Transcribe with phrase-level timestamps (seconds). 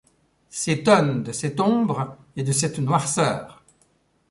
[0.49, 3.63] S’étonnent de cette ombre et de cette noirceur;